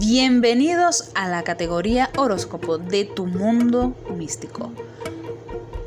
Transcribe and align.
Bienvenidos 0.00 1.10
a 1.14 1.28
la 1.28 1.42
categoría 1.42 2.08
horóscopo 2.16 2.78
de 2.78 3.04
tu 3.04 3.26
mundo 3.26 3.94
místico. 4.16 4.72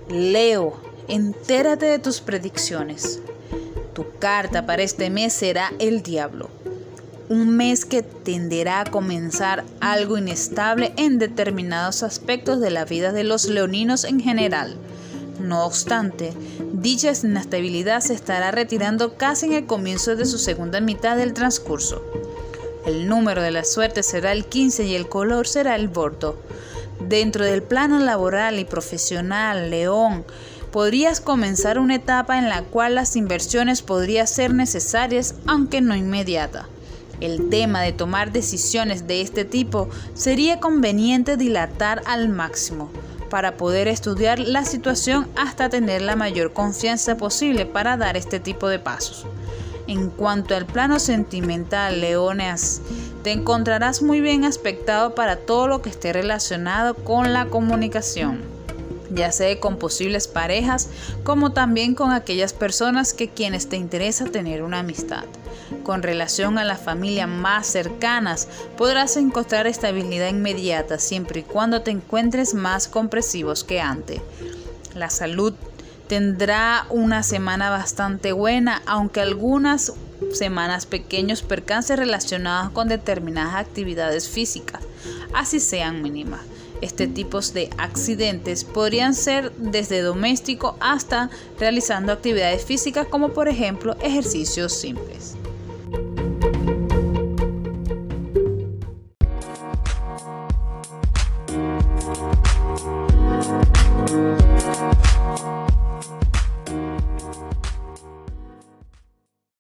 Leo, 0.08 0.80
entérate 1.08 1.88
de 1.88 1.98
tus 1.98 2.22
predicciones. 2.22 3.22
Tu 3.96 4.06
carta 4.20 4.68
para 4.68 4.84
este 4.84 5.10
mes 5.10 5.34
será 5.34 5.74
el 5.80 6.04
diablo. 6.04 6.52
Un 7.28 7.58
mes 7.58 7.86
que 7.86 8.04
tenderá 8.04 8.82
a 8.82 8.86
comenzar 8.86 9.64
algo 9.80 10.20
inestable 10.20 10.94
en 10.96 11.18
determinados 11.18 12.04
aspectos 12.04 12.62
de 12.62 12.70
la 12.70 12.86
vida 12.86 13.14
de 13.14 13.24
los 13.24 13.46
leoninos 13.46 14.04
en 14.04 14.20
general. 14.20 14.78
No 15.42 15.66
obstante, 15.66 16.34
dicha 16.72 17.14
inestabilidad 17.24 18.02
se 18.02 18.14
estará 18.14 18.52
retirando 18.52 19.16
casi 19.16 19.48
en 19.48 19.54
el 19.54 19.66
comienzo 19.66 20.16
de 20.16 20.26
su 20.26 20.38
segunda 20.38 20.82
mitad 20.82 21.18
del 21.18 21.34
transcurso. 21.34 22.04
El 22.86 23.08
número 23.08 23.42
de 23.42 23.52
la 23.52 23.64
suerte 23.64 24.04
será 24.04 24.34
el 24.34 24.46
15 24.46 24.84
y 24.84 24.96
el 24.96 25.08
color 25.08 25.48
será 25.48 25.76
el 25.76 25.88
bordo. 25.88 26.38
Dentro 27.00 27.46
del 27.46 27.64
plano 27.64 28.00
laboral 28.00 28.60
y 28.60 28.66
profesional, 28.66 29.70
León, 29.70 30.26
podrías 30.72 31.22
comenzar 31.22 31.80
una 31.80 31.96
etapa 31.96 32.38
en 32.38 32.50
la 32.50 32.62
cual 32.64 32.96
las 32.96 33.16
inversiones 33.16 33.82
podrían 33.82 34.28
ser 34.28 34.54
necesarias, 34.54 35.36
aunque 35.48 35.80
no 35.80 35.96
inmediata. 35.96 36.68
El 37.22 37.50
tema 37.50 37.82
de 37.82 37.94
tomar 37.94 38.34
decisiones 38.34 39.08
de 39.08 39.22
este 39.22 39.46
tipo 39.46 39.88
sería 40.14 40.60
conveniente 40.60 41.38
dilatar 41.38 42.02
al 42.06 42.28
máximo 42.28 42.92
para 43.30 43.56
poder 43.56 43.88
estudiar 43.88 44.40
la 44.40 44.66
situación 44.66 45.30
hasta 45.38 45.70
tener 45.70 46.02
la 46.02 46.18
mayor 46.18 46.52
confianza 46.52 47.16
posible 47.16 47.66
para 47.66 47.96
dar 47.96 48.18
este 48.18 48.42
tipo 48.42 48.68
de 48.68 48.80
pasos. 48.80 49.26
En 49.88 50.10
cuanto 50.10 50.56
al 50.56 50.66
plano 50.66 50.98
sentimental, 50.98 52.00
Leones, 52.00 52.82
te 53.24 53.32
encontrarás 53.32 54.02
muy 54.02 54.22
bien 54.22 54.46
aspectado 54.46 55.14
para 55.14 55.36
todo 55.38 55.68
lo 55.68 55.82
que 55.82 55.90
esté 55.90 56.14
relacionado 56.14 56.94
con 56.96 57.34
la 57.34 57.48
comunicación, 57.48 58.42
ya 59.12 59.32
sea 59.34 59.60
con 59.60 59.78
posibles 59.78 60.30
parejas 60.30 60.90
como 61.24 61.52
también 61.52 61.96
con 61.96 62.12
aquellas 62.12 62.54
personas 62.54 63.14
que 63.14 63.30
quienes 63.30 63.68
te 63.68 63.76
interesa 63.76 64.26
tener 64.26 64.64
una 64.64 64.80
amistad. 64.80 65.26
Con 65.84 66.02
relación 66.02 66.58
a 66.58 66.64
la 66.64 66.78
familia 66.78 67.28
más 67.28 67.68
cercanas, 67.68 68.48
podrás 68.78 69.18
encontrar 69.18 69.68
estabilidad 69.68 70.30
inmediata 70.30 70.98
siempre 70.98 71.42
y 71.42 71.44
cuando 71.44 71.82
te 71.82 71.92
encuentres 71.92 72.54
más 72.54 72.88
compresivos 72.88 73.66
que 73.66 73.82
antes. 73.82 74.22
La 74.96 75.10
salud 75.10 75.54
tendrá 76.08 76.86
una 76.90 77.24
semana 77.24 77.70
bastante 77.70 78.32
buena, 78.32 78.82
aunque 78.86 79.22
algunas 79.22 79.94
semanas 80.32 80.86
pequeños 80.86 81.42
percances 81.42 81.98
relacionados 81.98 82.72
con 82.72 82.88
determinadas 82.88 83.56
actividades 83.56 84.30
físicas, 84.30 84.84
así 85.34 85.60
sean 85.60 86.02
mínimas. 86.02 86.42
Este 86.82 87.08
tipo 87.08 87.40
de 87.40 87.70
accidentes 87.78 88.66
podrían 88.66 89.14
ser 89.14 89.54
desde 89.54 90.02
doméstico 90.02 90.76
hasta 90.82 91.30
realizando 91.58 92.12
actividades 92.12 92.66
físicas 92.66 93.08
como 93.08 93.30
por 93.30 93.48
ejemplo 93.48 93.96
ejercicios 94.02 94.74
simples. 94.74 95.36